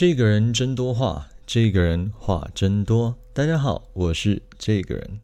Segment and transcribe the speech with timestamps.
[0.00, 3.18] 这个人真多话，这个人话真多。
[3.32, 5.20] 大家好，我是这个人。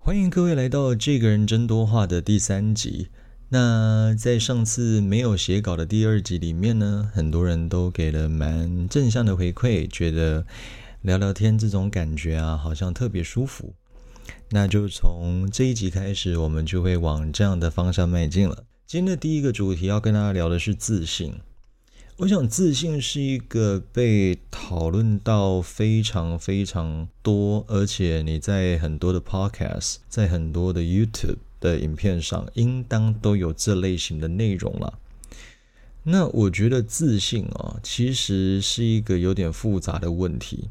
[0.00, 3.06] 欢迎各位来到《这个人真多话》的第三集。
[3.50, 10.44] 那在上次没有写稿的第二集里面呢，很多人都给了蛮正向的回馈，觉得
[11.02, 13.76] 聊聊天这种感觉啊，好像特别舒服。
[14.52, 18.64] 那就从这一集开始，我们就会往这样的方向迈进了。
[18.84, 21.34] 今天的第一个主题要跟大家聊的是自信。
[22.16, 34.98] 我想，自信是一个被讨论到非常非常多，而且你在很多的 podcast，在很多的 YouTube 的影片上，应当都有这类型的内容了。
[36.02, 40.68] 那我觉得自信啊，其实是一个有点复杂的问题。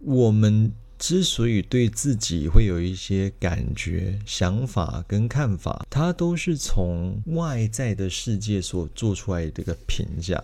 [0.00, 10.40] 我们之所以对自己会有一些感觉、想法跟看法，它都是从外在的世界所做出来的一个评价，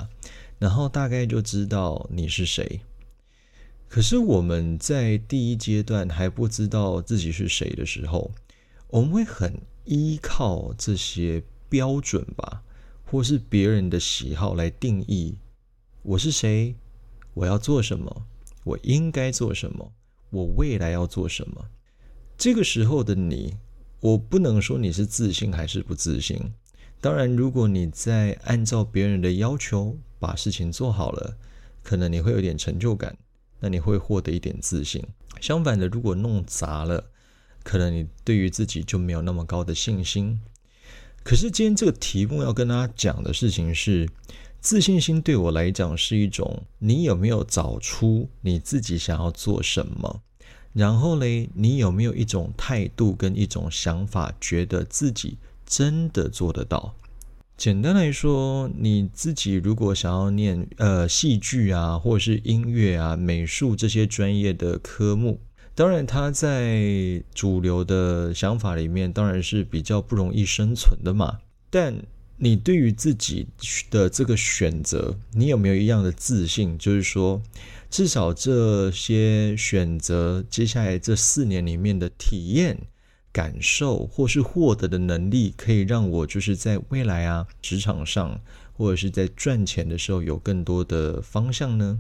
[0.59, 2.81] 然后大概就知道你是谁。
[3.89, 8.33] 可是我们在第一阶段还不知道自己是谁的时候，
[8.89, 12.65] 我们会很依靠这些标准吧，
[13.05, 15.37] 或是别人的喜好来定义
[16.03, 16.75] 我是谁，
[17.35, 18.27] 我要做什么，
[18.65, 19.93] 我应该做什么。
[20.31, 21.67] 我未来要做什么？
[22.37, 23.55] 这个时候的你，
[24.01, 26.53] 我不能说你是自信还是不自信。
[27.01, 31.37] 当然，如果你在按照别人的要求把事情做好了，
[31.83, 33.17] 可能你会有点成就感，
[33.61, 35.05] 那你会获得一点自信。
[35.41, 37.11] 相反的，如果弄砸了，
[37.63, 40.41] 可能你对于自己就没有那么高的信心。
[41.23, 44.09] 可是今天这个题目要跟大家讲的事情是。
[44.61, 50.23] 自信心对我来讲是一种，你有没有找出你自己想要做什么？
[50.73, 56.95] 然后嘞，你有没有一种态度跟一种想法，觉得自己真的做得到？
[57.57, 65.41] 简单来说，你自己如果想要念呃戏剧啊，或者是音乐啊、美术这些专业的科目，
[65.75, 71.39] 当然它在主流的想法里面，当然是比较不容易生存的嘛。
[71.71, 71.95] 但
[72.41, 73.49] 你对于自己
[73.91, 76.79] 的这个选择，你有没有一样的自信？
[76.79, 77.43] 就是说，
[77.91, 82.79] 至少这些选择，接下来这四年里面的体验、
[83.33, 88.41] 感受，或是获得的能力，可以让我就是在未来啊，职场上
[88.73, 91.99] 或者是在赚钱的时候有更多的方向呢？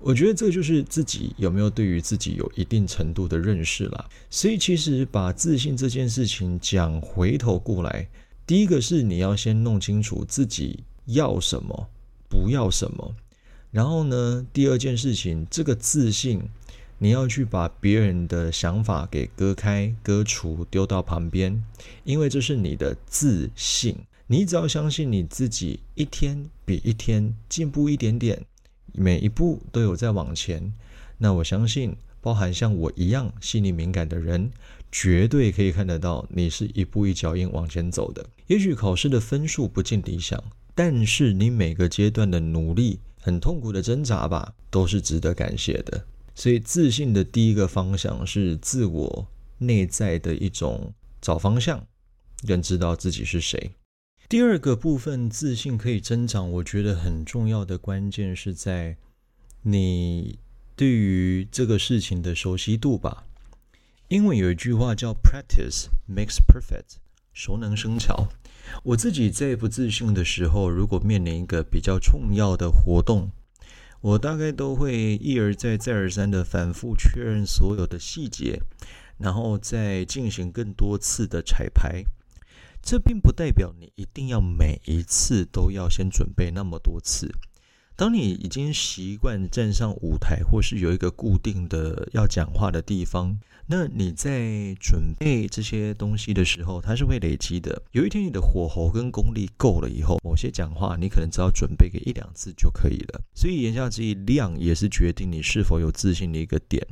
[0.00, 4.08] 我觉得这就是自己有没有对于自己有一定程度的认识了。
[4.28, 8.08] 所以，其实把自信这件事情讲回头过来。
[8.48, 11.90] 第一个是你要先弄清楚自己要什么，
[12.30, 13.14] 不要什么。
[13.70, 16.40] 然后呢，第二件事情，这个自信，
[16.96, 21.62] 你要去把别人的想法给割开、割除、丢到旁边，
[22.04, 23.94] 因为这是你的自信。
[24.28, 28.46] 你只要相信你自己，一天比一天进步一点点，
[28.94, 30.72] 每一步都有在往前。
[31.18, 34.50] 那我相信，包含像我一样细腻敏感的人。
[34.90, 38.24] 绝对可以看得到，你是一步一脚印往前走的。
[38.46, 40.42] 也许考试的分数不尽理想，
[40.74, 46.06] 但是你每个阶段的努力、很痛苦的挣扎吧，都是值得感谢的。
[46.34, 49.28] 所以，自信的第一个方向是自我
[49.58, 51.86] 内在的一种找方向，
[52.46, 53.72] 更知道自己是谁。
[54.28, 58.96] 第二个部分，自信可以增长，我觉得很重要的关键是在
[59.62, 60.38] 你
[60.76, 63.24] 对于这个事情的熟悉度吧。
[64.08, 66.96] 英文有一句话叫 “practice makes perfect”，
[67.34, 68.28] 熟能生巧。
[68.82, 73.30] 我自己在不自信的时候，如果面临一个比较重要的活动，
[74.00, 78.62] 我大概都会一而再、再而三的反复确认所有的细节，
[79.18, 82.02] 然后再进行更多次的彩排。
[82.80, 87.30] 这并不代表你一定要每一次都要先准备那么多次。
[87.98, 93.36] 当你已经习惯站上舞台，或是有一个固定的要讲话的地方。
[93.66, 97.82] 那你在准备这些东西的时候，它是会累积的。
[97.90, 103.20] 有一天你的火候跟功力够了以后，某些讲话你可能只要准备个一两次就可以了。
[103.34, 106.86] 所以言下之意，量也是决定你是否有自信的一个点。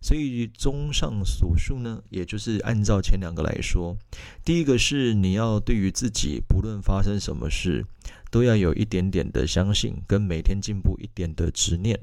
[0.00, 3.94] 所以综上所述呢，也就是按照前两个来说，
[4.42, 7.84] 第一个是你要对于自己不论发生什么事，
[8.36, 11.98] 都要有一点点的相信，跟每天进步一点的执念。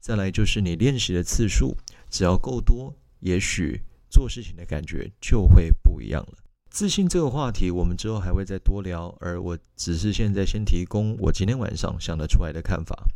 [0.00, 1.76] 再来就是你练习的次数，
[2.10, 2.92] 只要够多。
[3.20, 3.80] 也许
[4.10, 6.38] 做事情的感觉就会不一样了。
[6.68, 9.16] 自信这个话题，我们之后还会再多聊。
[9.20, 13.06] 而我只是现在先提供我今天晚上想得出来的看法。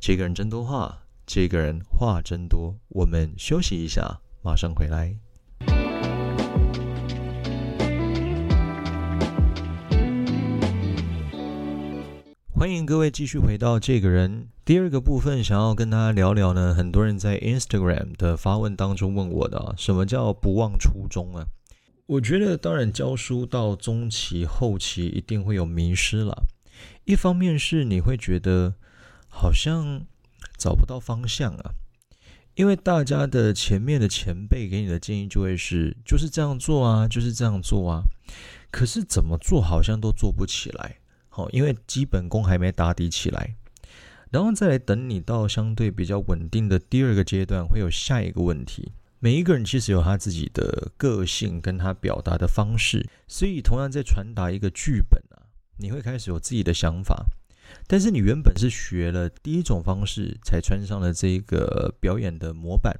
[0.00, 2.74] 这个人真多话，这个人话真多。
[2.88, 5.14] 我们休息一下，马上回来。
[12.60, 16.74] 欢迎各位继续回到这个人第二个部分，想要跟大家聊聊呢。
[16.74, 21.46] 很多人在 Instagram 的发问当中问我的啊，什么叫不忘初衷啊？
[22.04, 26.44] 我觉得当然教书到中期后期一定会有迷失了。
[27.06, 28.74] 一方面是你会觉得
[29.26, 30.02] 好像
[30.58, 31.70] 找不到方向啊，
[32.56, 38.02] 因为大家的前面的前辈给你的建议就会是就是这样做啊，就是这样做啊，
[38.70, 40.98] 可是怎么做好像都做不起来。
[41.50, 43.54] 因为基本功还没打底起来，
[44.30, 48.92] 然后再来等你到相对比较稳定的第二个阶段，会有下一个问题。
[49.18, 55.44] 每一个人其实有他自己的个性跟他表达的方式，所以同样在传达一个剧本啊，
[55.76, 57.26] 你会开始有自己的想法。
[57.86, 62.94] 但是你原本是学了第一种方式，才穿上了这个表演的模板。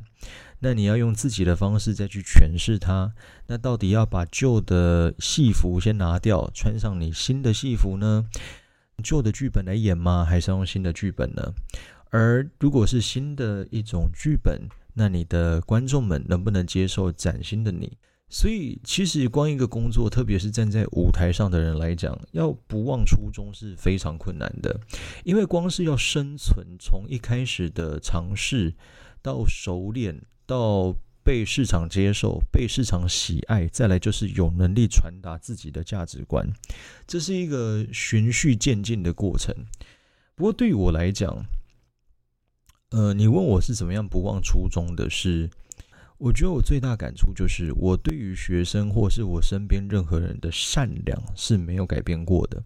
[0.61, 3.13] 那你要用自己的方式再去诠释它。
[3.47, 8.27] 那到底要把旧的戏服先拿掉，穿上你新的戏服呢？
[9.03, 10.25] 旧的剧本来演吗？
[10.25, 11.55] 还是用新的剧本呢？
[12.11, 17.97] 而如果是新的一种剧本，那你的观众们能不能接受崭新的你？
[18.31, 24.81] 所以，其实光一个工作，特别是站在舞台上的人来讲，要不忘初衷是非常困难的，
[25.25, 28.75] 因为光是要生存，从一开始的尝试
[29.21, 30.23] 到熟练。
[30.47, 30.93] 到
[31.23, 36.45] 被市场接受、被市场喜爱，再来就是有能力传达自己的价值观，
[37.07, 39.55] 这是一个循序渐进的过程。
[40.35, 41.45] 不过对于我来讲，
[42.91, 45.49] 呃，你问我是怎么样不忘初衷的，是
[46.21, 52.63] 我觉得我最大感触就是，我对于学生或是我身边任何人的善良是没有改变过的，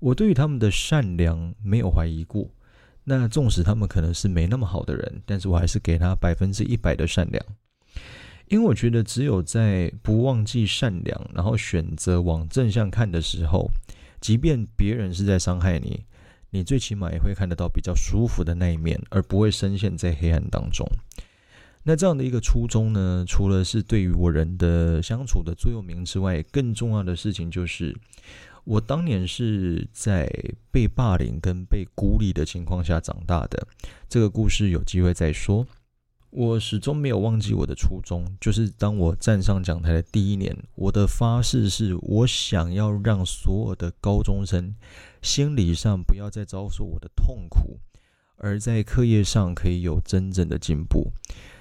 [0.00, 2.48] 我对于他们的善良没有怀疑过。
[3.04, 7.44] 那纵使他们可能是没那么好的人，但是我还是给他百分之一百的善良，
[8.46, 13.70] 因为我觉得只有在不忘记善良，然后选择往正向看的时候，
[14.18, 16.06] 即便别人是在伤害你，
[16.48, 20.88] 你最起码也会看得到比较舒服的那一面，而不会深陷在黑暗当中。
[21.88, 27.96] 那这样的一个初衷呢，除了是对于我人的相处的座右铭之外，更重要的事情就是。
[28.64, 30.30] 我当年是在
[30.70, 33.66] 被霸凌跟被孤立的情况下长大的，
[34.06, 35.66] 这个故事有机会再说。
[36.28, 44.74] 我始终没有忘记我的初衷，就是当我站上讲台的第一年，我的发誓是我想要让所有的高中生
[45.22, 47.80] 心理上不要再遭受我的痛苦，
[48.36, 51.10] 而在课业上可以有真正的进步。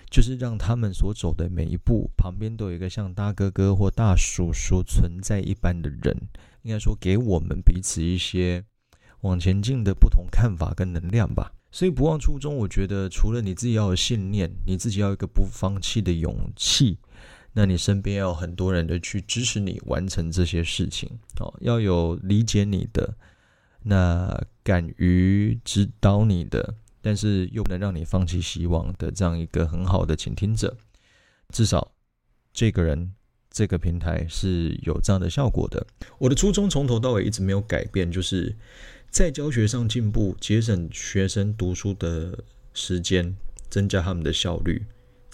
[0.09, 6.15] 就是让他们所走的每一步旁边都有一个像大哥哥或大叔叔存在一般的人，
[6.63, 8.63] 应该说给我们彼此一些
[9.21, 11.51] 往前进的不同看法跟能量吧。
[11.69, 16.97] 所以不忘初衷，我觉得除了你自己要有信念，你自己要有一个不放弃的勇气，
[17.53, 23.15] 那你身边要有很多人的去支持你完成这些事情哦，要有理解你的，
[23.83, 26.75] 那敢于指导你的。
[27.07, 30.75] 但是又不能让你放弃希望的这样一个很好的倾听者，
[31.53, 31.93] 至少
[32.51, 33.13] 这个人
[33.49, 35.87] 这个平台是有这样的效果的。
[36.17, 38.53] 我的初衷从头到尾一直没有改变，就是
[39.09, 42.43] 在教学上进步，节省学生读书的
[42.73, 43.37] 时间，
[43.69, 44.85] 增加他们的效率。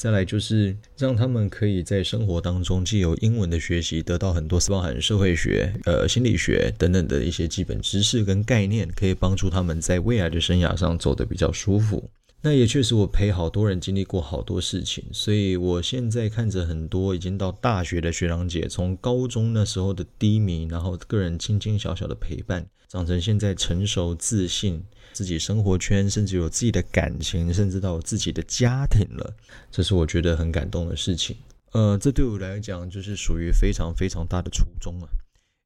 [0.03, 12.09] 再来就是让他们可以在生活当中，既有英文的学习，得到很多包含社会学、呃心理学等等的一些基本知识跟概念，可以帮助他们在未来的生涯上走得比较舒服。
[12.45, 24.83] 那也确实，我陪好多人经历过好多事情，所以我现在看着很多已经到大学的学长姐，从高中那时候的低迷，然后个人轻轻小小的陪伴，长成现在成熟自信。
[25.13, 29.35] 自己生活圈，甚至有自己的感情，甚至到自己的家庭了，
[29.71, 31.37] 这是我觉得很感动的事情。
[31.71, 35.07] 呃，这对我来讲就是属于非常非常大的初衷啊，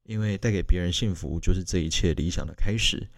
[0.04, 3.08] 因为带给别人幸福就是这一切理想的开始。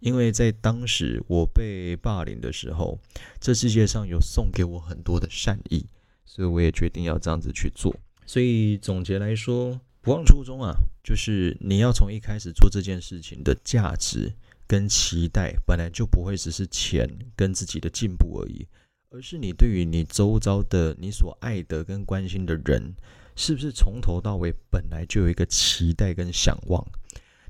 [0.00, 2.98] 因为在当时我被霸凌的时候，
[3.40, 5.86] 这世界上有送给我很多的善意，
[6.24, 7.94] 所以我也决定要这样子去做。
[8.26, 14.32] 所以总结来说，不忘初衷啊，就是你要从一开始做这件事情的价值。
[14.70, 18.64] 跟期待本来就不会只是钱跟自己的进步而已，
[19.10, 22.94] 而是你对于你周遭的你所爱的跟关心的人，
[23.34, 26.86] 是不是从头到尾本来就有一个期待跟想望？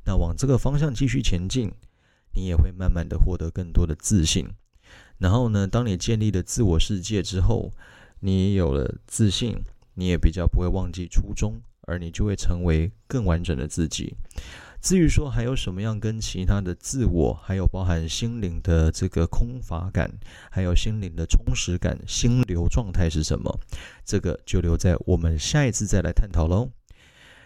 [0.03, 1.71] 那往这个方向继续前进，
[2.35, 4.49] 你也会慢慢的获得更多的自信。
[5.19, 7.73] 然后呢，当你建立了自我世界之后，
[8.21, 9.57] 你有了自信，
[9.95, 14.17] 你也比较不会忘记初衷，而你就会成为更完整的自己。
[14.81, 20.11] 至于说还有什么样跟其他的自我，还有包含心灵的这个空乏感，
[20.51, 23.61] 还有心灵的充实感，心流状态是什么？
[24.07, 26.71] 这个就留在我们下一次再来探讨喽。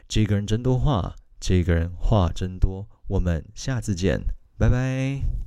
[0.07, 4.21] 这个人真多话，这个人话真多，我们下次见，
[4.59, 5.44] 拜拜。